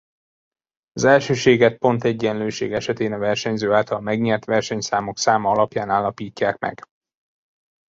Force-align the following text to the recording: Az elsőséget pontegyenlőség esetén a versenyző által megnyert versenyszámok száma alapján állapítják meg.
Az 0.91 1.03
elsőséget 1.03 1.77
pontegyenlőség 1.77 2.73
esetén 2.73 3.13
a 3.13 3.17
versenyző 3.17 3.73
által 3.73 3.99
megnyert 3.99 4.45
versenyszámok 4.45 5.17
száma 5.19 5.49
alapján 5.51 5.89
állapítják 5.89 6.57
meg. 6.57 6.83